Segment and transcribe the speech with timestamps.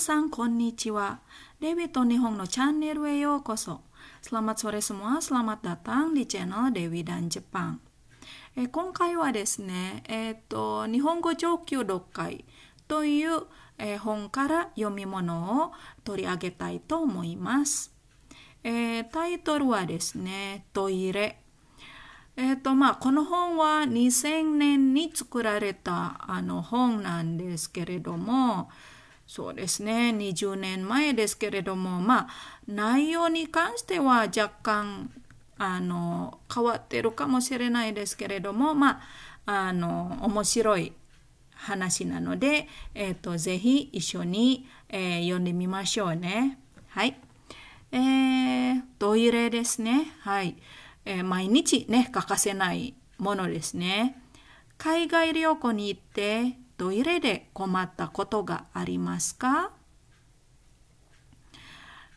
[0.00, 1.20] さん、こんにちは。
[1.60, 3.80] レビと日本のチャンネルへようこそ。
[4.22, 6.14] Selamat sore semua, selamat datang
[8.56, 12.44] え今回はですね、えーと、日本語上級読解
[12.88, 13.42] という、
[13.78, 15.72] え、本から読み物を
[16.04, 17.92] 取り上げたいと思います。
[18.64, 21.40] え、タイトルはですね、トイレ。
[22.36, 28.70] えーとまあ、この本は2000年に作られたあの本なんですけれども、
[29.34, 32.28] そうですね、20年前ですけれども、まあ、
[32.68, 35.10] 内容に関しては若干、
[35.58, 39.00] あの、変わってるかもしれないですけれども、ま
[39.44, 40.92] あ、あの、面白い
[41.50, 46.60] 話なので、えっ、ー、と、ぜひ一緒に、えー、読んでみましょうね。
[46.90, 47.16] はい。
[47.90, 50.12] えー、トイレですね。
[50.20, 50.54] はい。
[51.06, 54.16] えー、毎日ね、欠かせないものですね。
[54.78, 59.70] 海外旅行に行ってトイレで困ったことがありますか、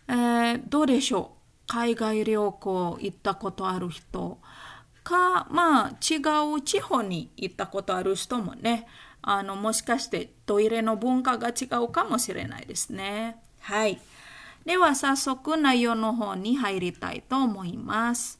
[0.08, 1.68] えー、どうでしょう？
[1.68, 4.40] 海外旅行行ったことある人？
[5.04, 6.18] か、まあ違
[6.56, 8.88] う地方に行ったことある人もね、
[9.22, 13.38] あの、もしかしてトイレの文化が違うかもしれないですね。
[13.62, 14.02] はい。
[14.66, 18.40] では早速内容の方に入りたいと思います。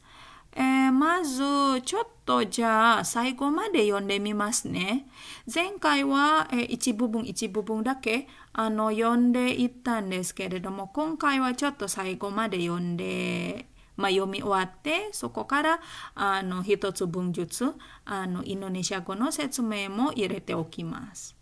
[0.60, 5.06] えー、まず、ちょっとじゃあ最後まで読んでみますね。
[5.52, 15.80] 前回は、えー、一部分一部分だけあの読んでいったんですけれども、今回はちょっと最後まで読んで、まあ、読み終わって、そこから
[16.16, 17.72] あの一つ分ずつ
[18.04, 21.36] あのインドネシア語の説明も入れておきます。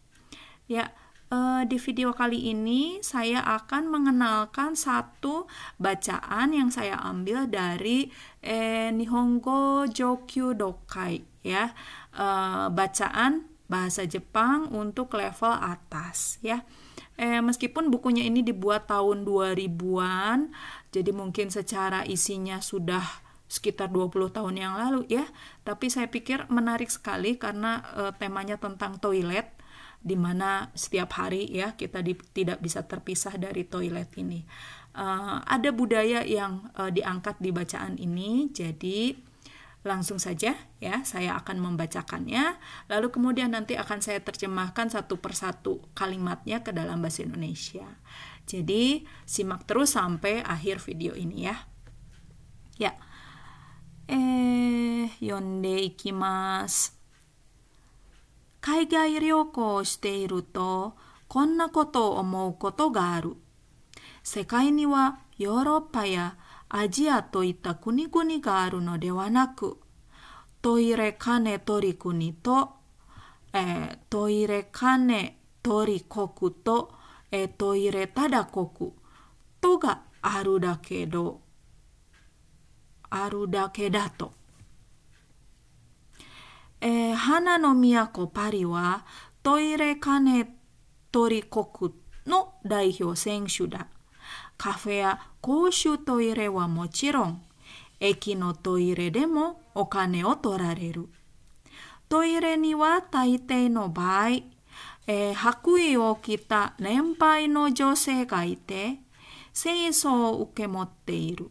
[0.69, 0.93] いや、
[1.27, 8.15] Uh, di video kali ini saya akan mengenalkan satu bacaan yang saya ambil dari
[8.47, 11.75] eh, Nihongo Jokyu Dokai ya.
[12.15, 16.63] Uh, bacaan bahasa Jepang untuk level atas ya.
[17.19, 20.53] Eh, meskipun bukunya ini dibuat tahun 2000-an,
[20.95, 23.03] jadi mungkin secara isinya sudah
[23.51, 25.27] sekitar 20 tahun yang lalu ya.
[25.67, 29.56] Tapi saya pikir menarik sekali karena eh, temanya tentang toilet
[30.01, 34.45] di mana setiap hari ya kita di, tidak bisa terpisah dari toilet ini.
[34.97, 39.13] Uh, ada budaya yang uh, diangkat di bacaan ini, jadi
[39.87, 42.59] langsung saja ya saya akan membacakannya,
[42.91, 47.87] lalu kemudian nanti akan saya terjemahkan satu persatu kalimatnya ke dalam bahasa Indonesia.
[48.47, 51.57] Jadi simak terus sampai akhir video ini ya.
[52.79, 52.93] Ya.
[54.07, 56.96] Eh, yonde ikimasu.
[58.67, 60.97] 海外旅行をしていると
[61.29, 63.37] こんなことを思うことがある。
[64.25, 66.37] 世界にはヨーロッパや
[66.69, 69.79] アジアといった国々があるのではなく、
[70.63, 72.71] トイレ金取り国と、
[73.53, 76.93] えー、トイレ金取り国と、
[77.31, 78.93] えー、トイレただ国
[79.61, 81.41] とがあるだけど、
[83.11, 84.36] あるだけだと。
[86.81, 89.05] えー、花の都パリは
[89.43, 90.57] トイレ金
[91.11, 91.95] 取国
[92.27, 93.89] の代表選手だ。
[94.59, 97.43] カフェや公衆トイレはもちろん、
[98.01, 101.09] 駅のトイレでもお金を取られる。
[102.09, 104.29] トイレには大抵の場合、
[105.07, 108.99] えー、白衣を着た年配の女性がいて、
[109.55, 111.51] 清掃を受け持っている。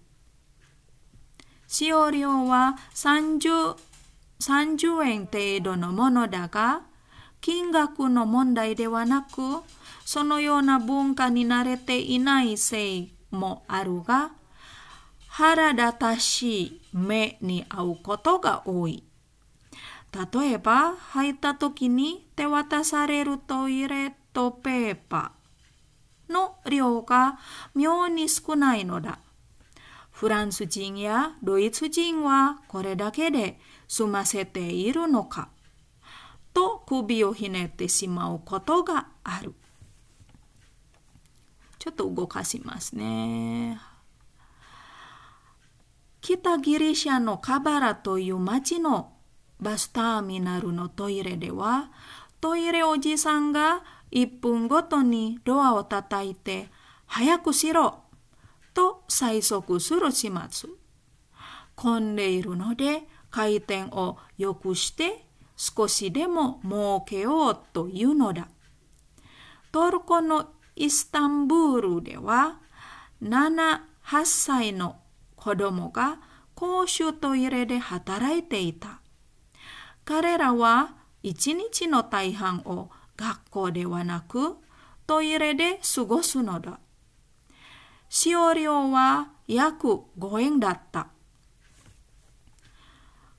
[1.68, 3.76] 使用料は30
[4.46, 6.84] 30円程度のものだが、
[7.42, 9.64] 金額の問題ではなく、
[10.06, 14.34] そのような文化に慣れていないせいもあるが、
[15.28, 19.04] 腹立たしい目に遭うことが多い。
[20.34, 27.40] 例えば、入った時に手渡されるトイレットペーパーの量が
[27.74, 29.20] 妙に少ないのだ。
[30.12, 35.50] フランス人やドイツ人はこれだけで済ませているのか？
[36.54, 39.54] と首をひねってしまうことがある。
[41.80, 43.80] ちょっと動かしますね。
[46.22, 49.14] 北ギリシャのカバラという町の
[49.60, 51.92] バスターミナルのトイレでは、
[52.42, 56.70] トイレおじさんが1分ごとにドアを叩いて、
[57.06, 58.00] 早くしろ
[58.74, 60.70] と催促する始末。
[61.76, 65.26] 混んでいるので、回転を良くして
[65.58, 68.48] 少しでも儲けようというのだ。
[69.74, 72.62] トルコのイスタンブールでは
[73.22, 74.96] 7、8歳の
[75.36, 76.22] 子供が
[76.54, 79.02] 公衆トイレで働いていた。
[80.06, 84.56] 彼らは一日の大半を学校ではなく
[85.06, 86.80] トイレで過ごすのだ。
[88.08, 91.15] 使用料は約5円だった。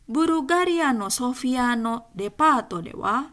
[0.09, 3.33] ブルガリアのソフィアのデパートでは、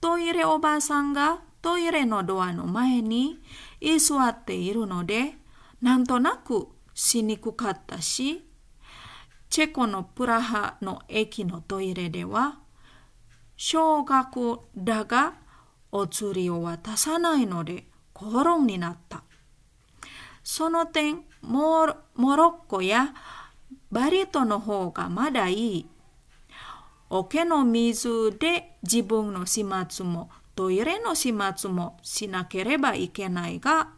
[0.00, 3.40] トイレおばあさんがトイレのドアの前に
[3.80, 5.34] 居座っているので、
[5.82, 8.44] なんとなくしにくかったし、
[9.50, 12.60] チェコのプラハの駅のトイレでは、
[13.56, 15.34] 小学だが
[15.90, 19.22] お釣りを渡さないので口論になった。
[20.42, 23.14] その点モロッコや
[23.90, 25.88] バリ島の方がまだいい。
[27.16, 33.90] 桶の水で自分の始末もトイレの始末もしなければいけないが、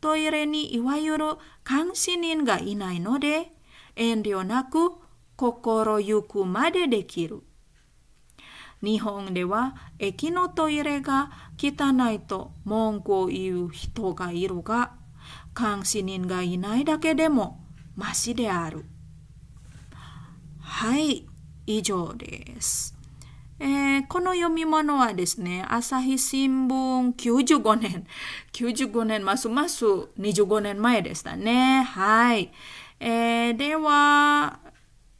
[0.00, 1.24] トイレにいわゆる
[1.64, 3.52] 監視人がいないので、
[3.94, 4.90] 遠慮なく
[5.36, 7.44] 心ゆくまでできる。
[8.82, 14.94] 日本では駅のトイレが汚いと文句を言う人がいるが、
[15.56, 17.64] 監視人がいないだけでも
[17.94, 18.84] マシである。
[20.58, 21.24] はい、
[21.68, 22.94] 以上です。
[23.60, 28.06] えー、この読み物はですね、朝日新聞95年、
[28.52, 31.82] 95年ますます25年前でしたね。
[31.82, 32.50] はい。
[33.00, 34.60] えー、では、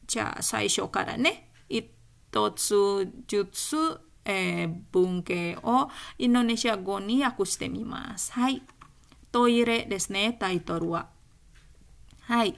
[0.07, 8.33] じゃあ最初からね、一つずつ、えー、文系をインドネシア語に訳してみます。
[8.33, 8.63] はい。
[9.31, 11.09] トイレですね、タイトルは。
[12.21, 12.55] はい。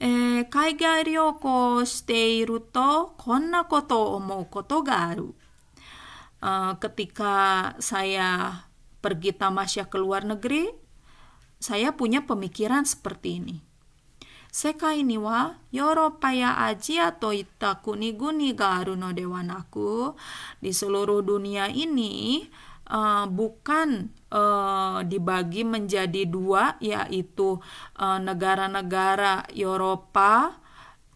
[0.00, 5.34] えー、海外旅行をしているとこんなことを思うことがある。
[6.38, 8.62] Uh, ketika saya
[9.02, 10.70] pergi tamasya ke luar negeri,
[11.58, 13.58] saya punya pemikiran seperti ini.
[14.48, 20.14] Sekai ni wa Eropa ya aji atau ita kuni-guni ga aru no dewanaku.
[20.62, 22.46] Di seluruh dunia ini
[22.89, 27.59] uh, bukan uh, dibagi menjadi dua yaitu
[27.99, 30.59] uh, negara-negara Eropa,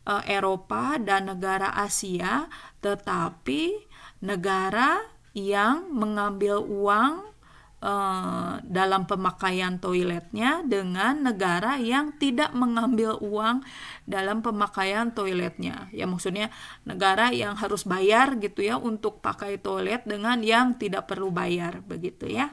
[0.07, 2.47] uh, Eropa dan negara Asia,
[2.79, 3.87] tetapi
[4.23, 5.03] negara
[5.37, 7.36] yang mengambil uang
[7.77, 13.61] Eh, dalam pemakaian toiletnya dengan negara yang tidak mengambil uang
[14.09, 15.85] dalam pemakaian toiletnya.
[15.93, 16.49] Ya maksudnya
[16.89, 22.25] negara yang harus bayar gitu ya untuk pakai toilet dengan yang tidak perlu bayar begitu
[22.25, 22.49] ya.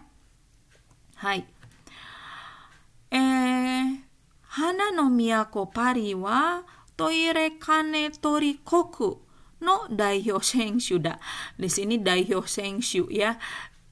[1.16, 1.48] Hai.
[3.08, 4.04] Eh
[4.60, 6.60] hana no miyako pari wa
[7.00, 9.24] toire kane tori koku
[9.64, 11.16] no daihyo sengshu da.
[11.56, 12.44] Di sini daihyo
[13.08, 13.40] ya.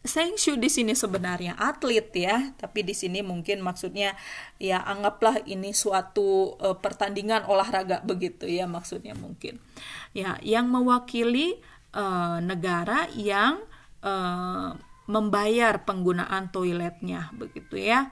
[0.03, 4.19] Sengshu di sini sebenarnya atlet ya, tapi di sini mungkin maksudnya
[4.59, 9.63] ya anggaplah ini suatu uh, pertandingan olahraga begitu ya maksudnya mungkin.
[10.11, 11.63] Ya, yang mewakili
[11.95, 13.63] uh, negara yang
[14.03, 14.75] uh,
[15.07, 18.11] membayar penggunaan toiletnya begitu ya.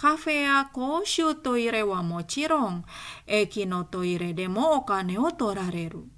[0.00, 2.88] Kafe ya koshu toire wa mochiron
[3.28, 6.15] eki no toire demo okane o torareru.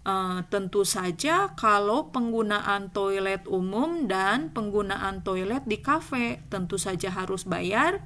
[0.00, 7.44] Uh, tentu saja kalau penggunaan toilet umum dan penggunaan toilet di kafe tentu saja harus
[7.44, 8.00] bayar.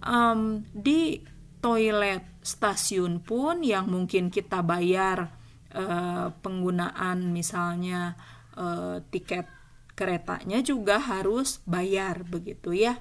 [0.00, 1.20] Um, di
[1.60, 5.28] toilet stasiun pun yang mungkin kita bayar
[5.76, 8.16] uh, penggunaan misalnya
[8.56, 9.44] uh, tiket
[9.92, 12.96] keretanya juga harus bayar begitu ya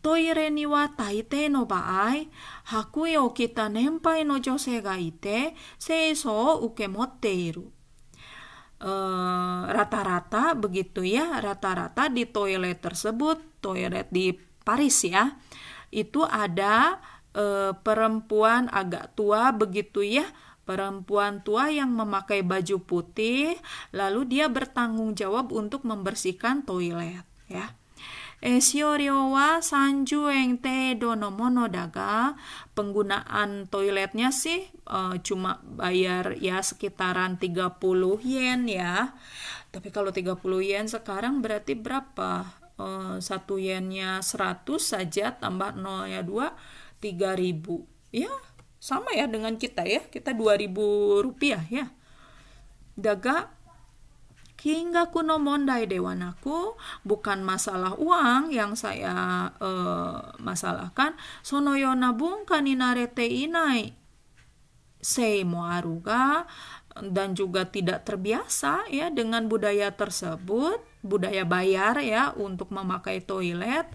[0.00, 2.28] toire ni wa daite no baai,
[2.72, 7.68] hakui o kita nenpai no jose ga ite, seiso o ukemotte iru.
[8.80, 8.92] E,
[9.70, 14.32] rata-rata begitu ya, rata-rata di toilet tersebut, toilet di
[14.64, 15.36] Paris ya,
[15.92, 17.00] itu ada
[17.36, 20.24] e, perempuan agak tua begitu ya,
[20.64, 23.58] perempuan tua yang memakai baju putih,
[23.92, 27.79] lalu dia bertanggung jawab untuk membersihkan toilet ya.
[28.40, 32.36] E shiorio wa sanjueng te donomono daga.
[32.72, 37.76] Penggunaan toiletnya sih e, cuma bayar ya sekitaran 30
[38.24, 39.12] yen ya.
[39.68, 42.60] Tapi kalau 30 yen sekarang berarti berapa?
[42.80, 46.48] Eh, satu yennya 100 saja tambah 0 ya 2
[47.04, 47.44] 3000
[48.08, 48.32] ya
[48.80, 51.92] sama ya dengan kita ya kita 2000 rupiah ya
[52.96, 53.52] daga
[54.60, 61.16] Kingaku no mondai dewanaku bukan masalah uang yang saya uh, masalahkan.
[61.40, 63.96] Sono yona bunka ni narete inai
[65.00, 66.44] sei aruga
[67.00, 73.88] dan juga tidak terbiasa ya dengan budaya tersebut, budaya bayar ya untuk memakai toilet.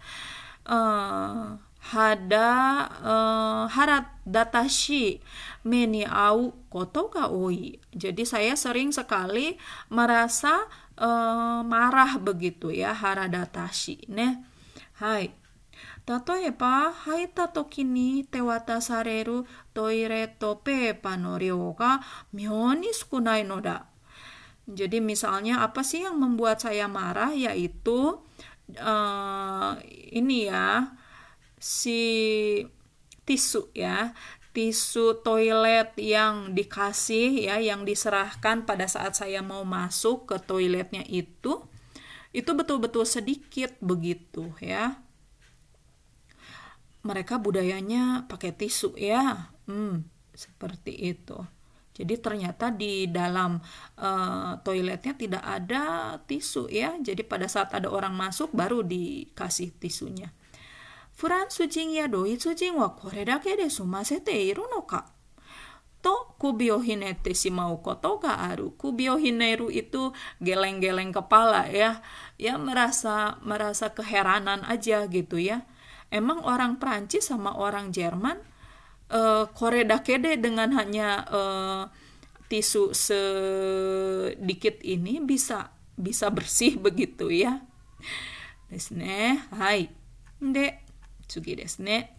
[0.65, 2.49] Uh, hada
[2.89, 5.21] eh, uh, harat datashi
[5.61, 7.77] meni au koto ka oi.
[7.93, 9.61] Jadi saya sering sekali
[9.93, 10.65] merasa
[10.97, 14.41] uh, marah begitu ya hara datashi ne.
[14.97, 15.29] Hai.
[16.05, 19.41] Tatoeba haita toki ni te watasareru
[19.73, 21.97] toire to pepa no ryo ga
[22.29, 23.89] myou ni sukunai no da.
[24.69, 28.21] Jadi misalnya apa sih yang membuat saya marah yaitu
[28.77, 29.71] uh,
[30.13, 30.93] ini ya
[31.65, 32.01] si
[33.25, 34.13] tisu ya
[34.53, 41.65] tisu toilet yang dikasih ya yang diserahkan pada saat saya mau masuk ke toiletnya itu
[42.37, 45.01] itu betul-betul sedikit begitu ya
[47.01, 50.05] mereka budayanya pakai tisu ya hmm,
[50.37, 51.41] seperti itu
[51.95, 53.57] jadi ternyata di dalam
[53.97, 55.83] uh, toiletnya tidak ada
[56.27, 56.99] tisu ya.
[56.99, 60.27] Jadi pada saat ada orang masuk baru dikasih tisunya.
[61.14, 65.12] Furansu jin ya doitsu jin wa kore dake de sumasete iru no ka?
[66.00, 68.72] To kubi o hinete shimau koto ga aru.
[68.72, 72.00] Kubi o hineru itu geleng-geleng kepala ya.
[72.40, 75.68] Ya merasa merasa keheranan aja gitu ya.
[76.08, 78.40] Emang orang Prancis sama orang Jerman
[79.12, 81.82] uh, koredakede dengan hanya uh,
[82.48, 87.60] tisu sedikit ini bisa bisa bersih begitu ya.
[88.70, 89.40] ですね。
[91.24, 91.24] はい。
[91.24, 92.16] で、次ですね。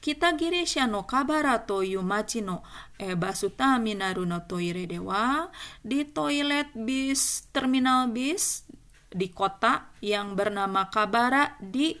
[0.00, 2.64] 北ギリシャのカバラという町の、
[2.98, 5.52] えー、バスターミナルのトイレでは、
[5.86, 8.66] di toilet bis terminal bis
[9.14, 11.94] di kota yang bernama Kabara di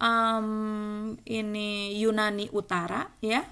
[0.00, 3.44] um, ini Yunani Utara ya.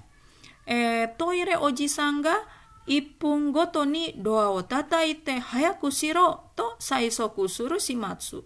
[0.65, 2.41] Eh, toire oji sangga
[2.89, 8.43] ipung goto ni doa o tataite hayaku shiro to saisoku suru shimatsu.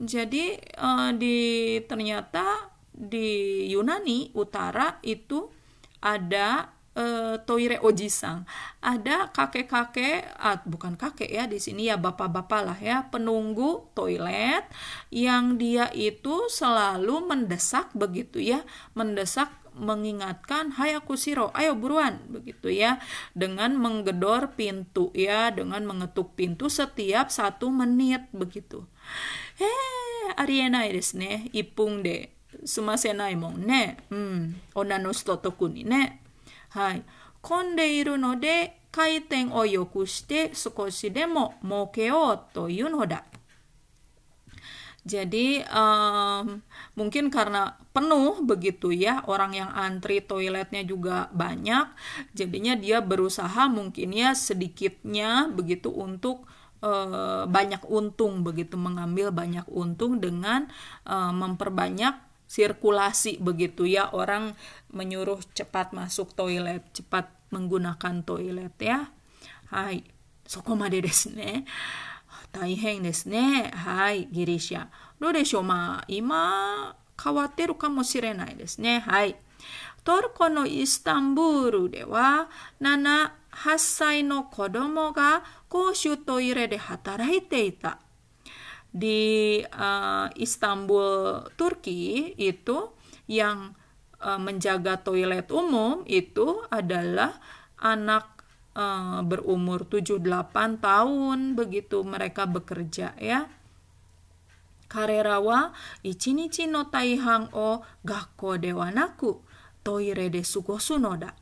[0.00, 1.36] Jadi uh, di
[1.84, 5.48] ternyata di Yunani Utara itu
[6.02, 8.44] ada uh, toire ojisang.
[8.82, 14.66] Ada kakek-kakek, ah, bukan kakek ya di sini ya bapak-bapak lah ya, penunggu toilet
[15.08, 18.60] yang dia itu selalu mendesak begitu ya,
[18.92, 23.00] mendesak mengingatkan hai aku siro ayo buruan begitu ya
[23.32, 28.84] dengan menggedor pintu ya dengan mengetuk pintu setiap satu menit begitu
[29.57, 32.29] eh arienai desu ne ipung de
[32.65, 36.19] sumasenai mon ne hmm ona no shito toku ni ne
[36.69, 37.03] はい。
[37.41, 43.23] 混んでいるので回転を良くして少しでも儲けようというのだ。
[45.07, 46.59] Jadi um,
[46.99, 51.87] mungkin karena penuh begitu ya orang yang antri toiletnya juga banyak,
[52.35, 56.43] jadinya dia berusaha mungkin ya sedikitnya begitu untuk
[56.81, 60.69] uh, banyak untung begitu mengambil banyak untung dengan
[61.05, 62.15] uh, memperbanyak
[62.47, 64.55] sirkulasi begitu ya orang
[64.93, 69.11] menyuruh cepat masuk toilet cepat menggunakan toilet ya
[69.71, 70.03] hai
[70.47, 71.67] soko made desu ne
[72.55, 74.87] taihen desu ne hai girisha
[75.19, 78.99] do desho ma ima 変わってるかもしれないですね。
[78.99, 79.35] はい。
[80.03, 82.47] トルコのイスタンブールでは
[82.79, 87.99] 7、 8歳の子供が公衆トイレで働いていた。
[88.97, 92.97] di uh, Istanbul, Turki itu
[93.29, 93.77] yang
[94.23, 97.37] uh, menjaga toilet umum itu adalah
[97.77, 98.41] anak
[98.73, 103.51] uh, berumur 7-8 tahun begitu mereka bekerja ya.
[104.87, 109.35] Karera wa ichinichi no taihang o gakko de wa naku
[109.83, 111.35] toire de sugosu no da.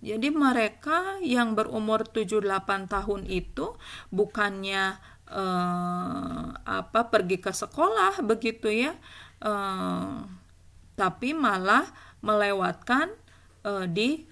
[0.00, 3.76] jadi mereka yang berumur 7-8 tahun itu
[4.08, 4.96] bukannya
[5.28, 8.96] uh, apa pergi ke sekolah begitu ya
[9.44, 10.24] uh,
[10.96, 11.84] tapi malah
[12.24, 13.12] melewatkan
[13.64, 14.24] uh, di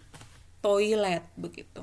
[0.64, 1.80] toilet begitu.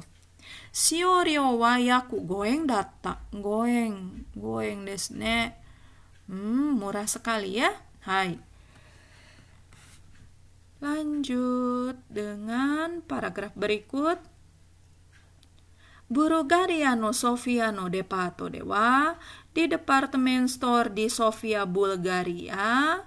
[0.69, 5.57] Siorio wa yaku goeng data goeng goeng desne.
[6.25, 7.69] Hmm murah sekali ya.
[8.05, 8.54] Hai
[10.85, 14.21] lanjut dengan paragraf berikut.
[16.05, 19.17] Bulgariano Sofiano Depato Dewa
[19.49, 23.01] di departemen store di Sofia, Bulgaria.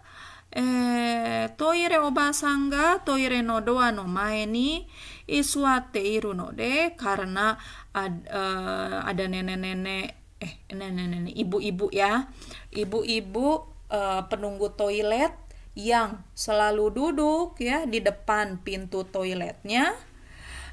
[0.50, 4.82] Eh, toire obasanga toire no doa no mae ni
[5.28, 7.52] isuate iru no de karena
[7.92, 10.06] ad, uh, ada nenek-nenek
[10.40, 12.26] eh nenek-nenek ibu-ibu ya.
[12.74, 13.48] Ibu-ibu
[13.92, 15.47] uh, penunggu toilet
[15.78, 19.94] yang selalu duduk ya di depan pintu toiletnya.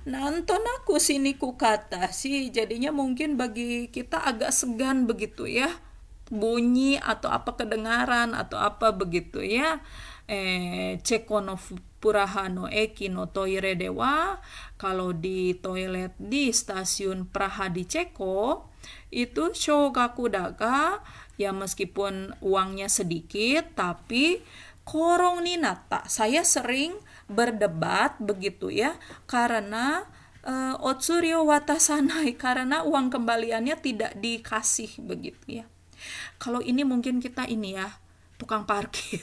[0.09, 5.69] Nonton aku sini ku kata sih jadinya mungkin bagi kita agak segan begitu ya.
[6.33, 9.77] Bunyi atau apa kedengaran atau apa begitu ya.
[10.25, 11.53] Eh, Ceko no
[12.01, 14.41] Puraha no Eki no Toire dewa.
[14.81, 18.73] Kalau di toilet di stasiun Praha di Ceko
[19.13, 21.01] itu shogaku daga.
[21.35, 24.39] Ya meskipun uangnya sedikit tapi
[24.84, 26.96] korong ninata saya sering
[27.30, 28.98] berdebat begitu ya
[29.30, 30.08] karena
[30.42, 35.64] uh, otsurio watasanai karena uang kembaliannya tidak dikasih begitu ya
[36.40, 37.92] kalau ini mungkin kita ini ya
[38.40, 39.20] tukang parkir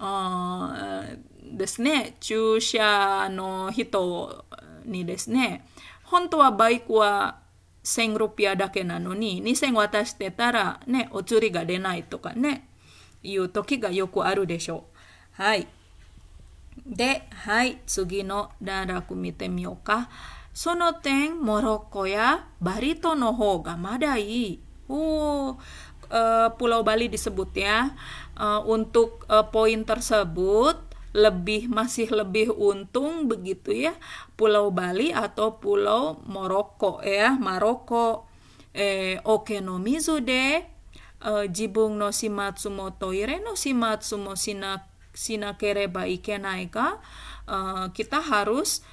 [0.00, 1.04] uh,
[1.56, 4.44] ですね駐車の人
[4.84, 5.64] にですね
[6.04, 7.40] 本当はバイクは
[7.84, 12.68] 1000ルピアだけなのに2000渡してたらねお釣りが出ないとかね
[13.22, 14.84] いう時がよくあるでしょ
[15.38, 15.66] うはい
[16.86, 20.08] ではい次の段落見てみようか
[20.54, 25.58] その点モロッコやバリ島の方がまだいいお
[26.10, 27.92] uh, Pulau Bali disebut ya.
[28.38, 30.78] Uh, untuk uh, poin tersebut
[31.16, 33.96] lebih masih lebih untung begitu ya
[34.36, 38.28] Pulau Bali atau Pulau Maroko ya Maroko
[38.76, 40.62] eh, oke no mizu de
[41.23, 46.99] uh, jibung no shimatsu mo toire no shimatsu mo sina sina kereba ikenai ka?
[47.47, 48.83] Uh, kita harus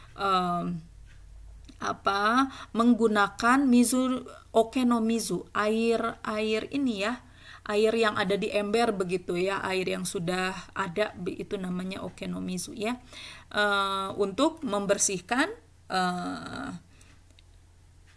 [1.81, 7.25] apa menggunakan mizu oke no mizu air air ini ya.
[7.71, 12.99] Air yang ada di ember begitu ya air yang sudah ada itu namanya okenomizu ya.
[13.53, 15.47] Uh, untuk membersihkan
[15.87, 16.75] uh,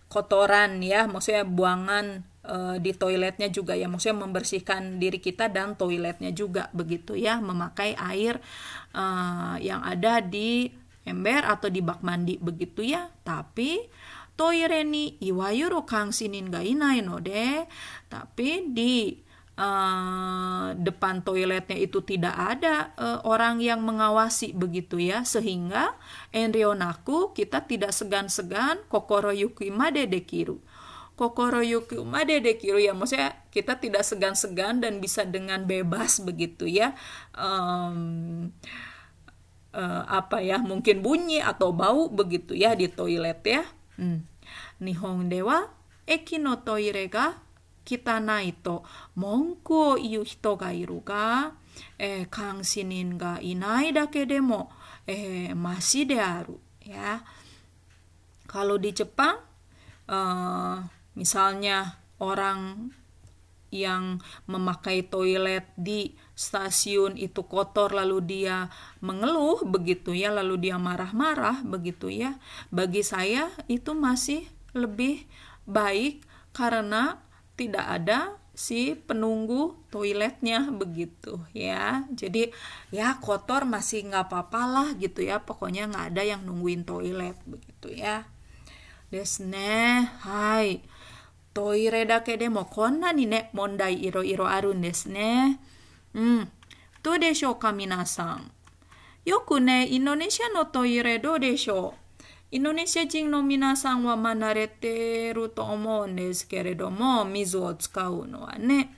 [0.09, 6.31] kotoran ya maksudnya buangan uh, di toiletnya juga ya maksudnya membersihkan diri kita dan toiletnya
[6.35, 8.39] juga begitu ya memakai air
[8.95, 10.71] uh, yang ada di
[11.03, 13.11] ember atau di bak mandi begitu ya.
[13.23, 13.79] Tapi
[14.33, 17.69] toire ni iwayuru kang sinin ga inai no de
[18.09, 19.13] tapi di
[19.59, 25.27] uh, depan toiletnya itu tidak ada uh, orang yang mengawasi begitu ya.
[25.27, 25.95] Sehingga
[26.33, 30.59] enrionaku kita tidak segan-segan kokoro yuki made dekiru
[31.13, 32.93] kokoro yuki umade dekiru ya.
[32.97, 36.97] Maksudnya kita tidak segan-segan dan bisa dengan bebas begitu ya.
[37.37, 38.51] Um,
[39.73, 43.63] uh, apa ya mungkin bunyi atau bau begitu ya di toilet ya.
[43.93, 44.25] Hmm.
[44.81, 45.69] nihong dewa
[46.09, 47.37] eki no toire ga
[47.83, 48.81] kita naito
[49.19, 51.51] monku o iu hito ga iru ga?
[51.99, 54.71] Eh, kanshinin ga inai dake demo?
[55.03, 57.19] Eh, masih de aru ya.
[58.47, 59.35] Kalau di Jepang
[60.07, 60.79] uh,
[61.13, 62.91] misalnya orang
[63.73, 68.69] yang memakai toilet di stasiun itu kotor lalu dia
[69.01, 72.37] mengeluh begitu ya lalu dia marah-marah begitu ya
[72.69, 74.45] bagi saya itu masih
[74.77, 75.25] lebih
[75.65, 76.21] baik
[76.53, 77.17] karena
[77.57, 82.05] tidak ada si penunggu toiletnya begitu ya.
[82.13, 82.53] Jadi
[82.93, 87.97] ya kotor masih nggak apa-apa lah gitu ya pokoknya nggak ada yang nungguin toilet begitu
[87.97, 88.29] ya.
[89.09, 90.81] Desne hai
[91.53, 95.59] トイレだけでもこんなにね、問題いろいろあるんですね。
[96.13, 96.51] うん。
[97.03, 98.51] どうでしょうか、皆さん。
[99.25, 108.95] よくね、インドネシアのトイレどうでしょうインドネシア人の皆さんはま慣れてると思うんですけれども、水を使うのはね。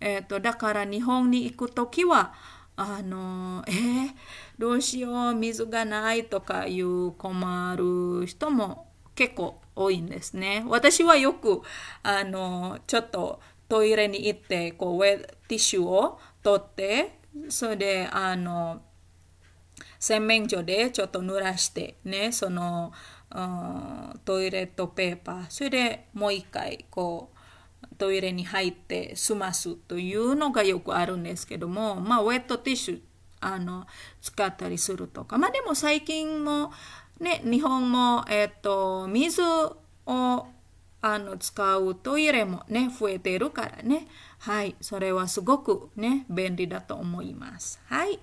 [0.00, 2.34] えっ、ー、と、だから日本に行くときは、
[2.76, 4.10] あの、えー、
[4.58, 10.64] どうしよう、水がないとかいう困る人も結構多いんですね。
[10.66, 11.62] 私はよく、
[12.02, 18.80] あの、ちょっとトイレに行って、こう、ウェティッシュを取って、それで、あの、
[19.98, 22.92] 洗面所でちょっと濡らしてねその、
[23.34, 27.30] うん、トイレットペーパーそれでもう一回こ
[27.82, 33.00] うトイレに入って済ますというのがよくあるんですけどもまあウェットティッシュ
[33.40, 33.86] あの
[34.20, 36.72] 使ったりするとかまあでも最近も
[37.20, 40.46] ね日本もえっ、と水を
[41.02, 48.18] あの使うトイレもね増えているからねはいそれはすごくね便利だと思いますはい、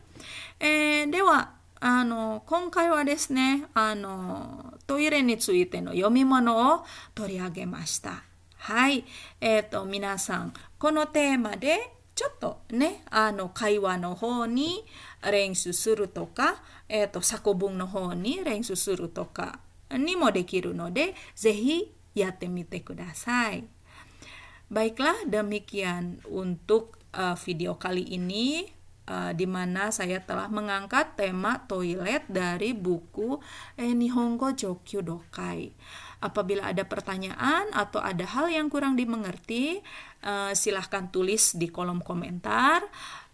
[0.59, 8.23] えー、ではあの、今回はですね、あの、トイレについての読み物を取り上げました。
[8.55, 9.03] はい。
[9.41, 14.85] えっ、ー、と、皆さん、このテーマで、ちょっとね、あの、会話の方に
[15.29, 23.64] 練習するとか、えっ、ー、と、作文の方に練習するとかにもできるので、ぜひやってみてください。
[24.68, 28.68] Baiklah, demikian untuk uh, video kali ini.
[29.08, 33.40] uh, di mana saya telah mengangkat tema toilet dari buku
[33.80, 35.72] eh, Nihongo Jokyu Dokai.
[36.20, 39.80] Apabila ada pertanyaan atau ada hal yang kurang dimengerti,
[40.20, 42.84] uh, silahkan tulis di kolom komentar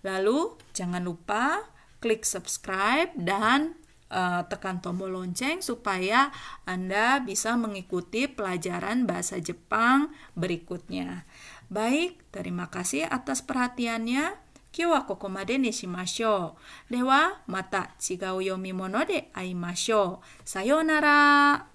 [0.05, 1.64] Lalu jangan lupa
[2.01, 3.79] klik subscribe dan
[4.12, 6.31] uh, tekan tombol lonceng supaya
[6.68, 11.25] Anda bisa mengikuti pelajaran bahasa Jepang berikutnya.
[11.73, 14.44] Baik, terima kasih atas perhatiannya.
[14.77, 16.57] 今日はここまでにしましょ
[16.90, 16.92] う。
[16.92, 20.49] では、また違う読み物で会いましょう。
[20.49, 21.67] さようなら。